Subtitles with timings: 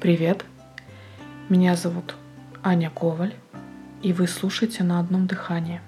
[0.00, 0.44] Привет,
[1.48, 2.14] меня зовут
[2.62, 3.34] Аня Коваль,
[4.02, 5.80] и вы слушаете на одном дыхании.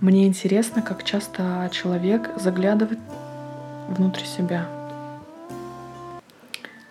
[0.00, 3.00] Мне интересно, как часто человек заглядывает
[3.88, 4.66] внутрь себя.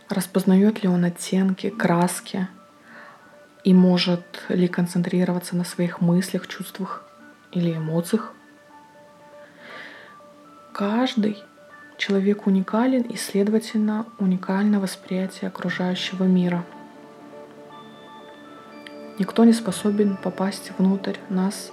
[0.10, 2.48] Распознает ли он оттенки, краски
[3.64, 7.04] и может ли концентрироваться на своих мыслях, чувствах
[7.52, 8.34] или эмоциях.
[10.72, 11.38] Каждый
[11.98, 16.64] человек уникален и, следовательно, уникально восприятие окружающего мира.
[19.20, 21.72] Никто не способен попасть внутрь нас,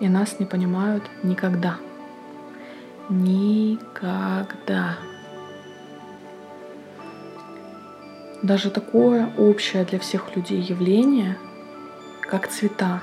[0.00, 1.76] и нас не понимают никогда.
[3.08, 4.96] Никогда.
[8.42, 11.36] Даже такое общее для всех людей явление,
[12.20, 13.00] как цвета,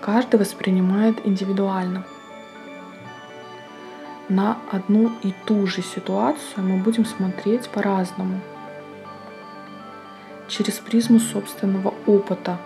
[0.00, 2.04] каждый воспринимает индивидуально.
[4.28, 8.40] На одну и ту же ситуацию мы будем смотреть по-разному,
[10.48, 12.58] через призму собственного опыта.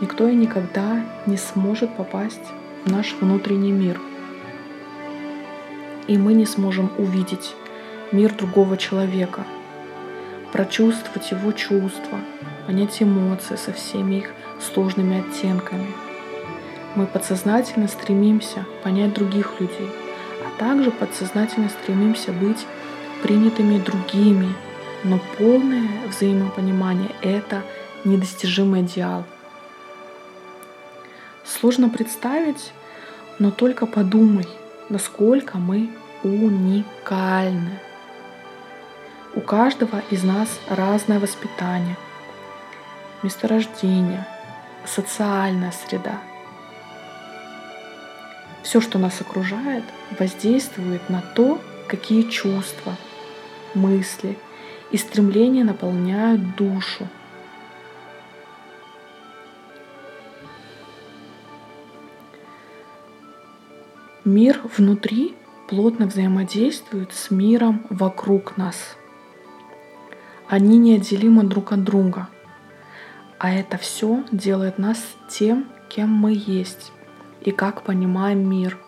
[0.00, 2.42] Никто и никогда не сможет попасть
[2.84, 4.00] в наш внутренний мир.
[6.08, 7.54] И мы не сможем увидеть
[8.10, 9.44] мир другого человека,
[10.52, 12.18] прочувствовать его чувства,
[12.66, 15.86] понять эмоции со всеми их сложными оттенками.
[16.94, 19.90] Мы подсознательно стремимся понять других людей,
[20.44, 22.66] а также подсознательно стремимся быть
[23.22, 24.54] принятыми другими,
[25.02, 27.62] но полное взаимопонимание— это
[28.04, 29.24] недостижимый идеал.
[31.44, 32.72] Сложно представить,
[33.38, 34.46] но только подумай,
[34.90, 35.88] насколько мы
[36.22, 37.80] уникальны.
[39.34, 41.96] У каждого из нас разное воспитание,
[43.22, 44.26] месторождение,
[44.84, 46.20] социальная среда.
[48.62, 49.84] Все, что нас окружает,
[50.18, 52.96] воздействует на то, какие чувства,
[53.74, 54.38] мысли
[54.90, 57.08] и стремления наполняют душу.
[64.24, 65.34] Мир внутри
[65.68, 68.96] плотно взаимодействует с миром вокруг нас.
[70.48, 72.28] Они неотделимы друг от друга–
[73.42, 76.92] а это все делает нас тем, кем мы есть
[77.44, 78.78] и как понимаем мир.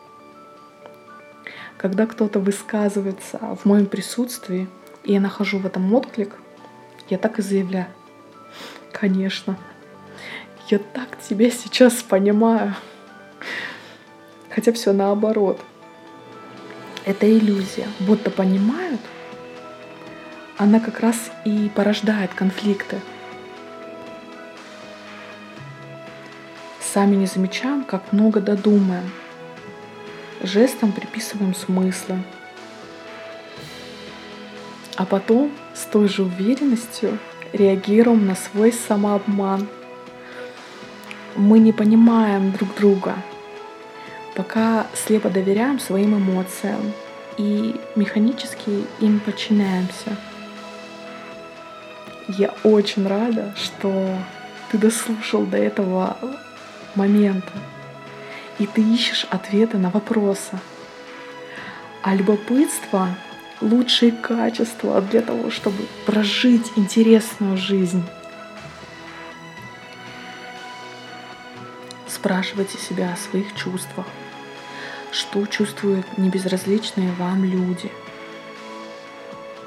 [1.76, 4.68] Когда кто-то высказывается в моем присутствии,
[5.02, 6.36] и я нахожу в этом отклик,
[7.08, 7.86] я так и заявляю.
[8.92, 9.58] Конечно,
[10.68, 12.74] я так тебя сейчас понимаю.
[14.50, 15.60] Хотя все наоборот.
[17.04, 17.86] Это иллюзия.
[18.00, 19.00] Будто понимают,
[20.56, 23.00] она как раз и порождает конфликты–
[26.94, 29.10] Сами не замечаем, как много додумаем.
[30.44, 32.22] Жестом приписываем смыслы.
[34.94, 37.18] А потом с той же уверенностью
[37.52, 39.66] реагируем на свой самообман.
[41.34, 43.16] Мы не понимаем друг друга,
[44.36, 46.92] пока слепо доверяем своим эмоциям
[47.36, 50.16] и механически им подчиняемся.
[52.28, 54.16] Я очень рада, что
[54.70, 56.16] ты дослушал до этого
[56.96, 57.52] момента,
[58.58, 60.58] и ты ищешь ответы на вопросы.
[62.02, 63.08] А любопытство—
[63.60, 68.04] лучшее качество для того, чтобы прожить интересную жизнь.
[72.06, 74.06] Спрашивайте себя о своих чувствах.
[75.12, 77.90] Что чувствуют небезразличные вам люди?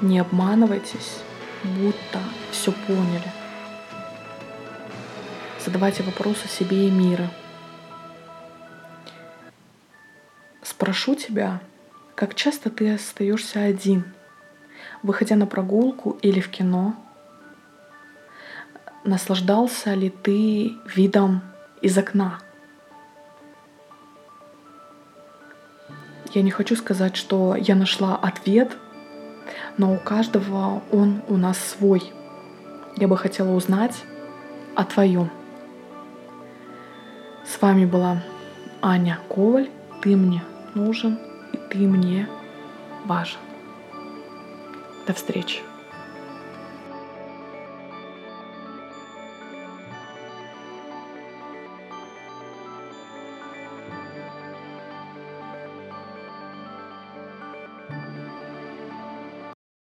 [0.00, 1.18] Не обманывайтесь,
[1.64, 3.32] будто все поняли
[5.68, 7.24] задавайте вопросы себе и миру.
[10.62, 11.60] Спрошу тебя,
[12.14, 14.04] как часто ты остаешься один,
[15.02, 16.96] выходя на прогулку или в кино?
[19.04, 21.42] Наслаждался ли ты видом
[21.82, 22.38] из окна?
[26.32, 28.74] Я не хочу сказать, что я нашла ответ,
[29.76, 32.10] но у каждого он у нас свой.
[32.96, 34.02] Я бы хотела узнать
[34.74, 35.30] о твоем.
[37.58, 38.22] С вами была
[38.82, 39.68] Аня Коваль.
[40.00, 40.44] Ты мне
[40.76, 41.18] нужен,
[41.52, 42.28] и ты мне
[43.04, 43.40] важен.
[45.08, 45.58] До встречи.